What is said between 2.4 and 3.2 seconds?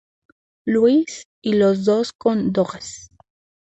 los Dodgers.